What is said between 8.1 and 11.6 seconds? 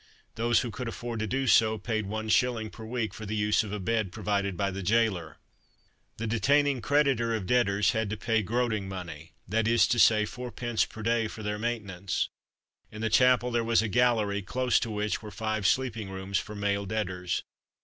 pay "groating money," that is to say, 4d. per day for their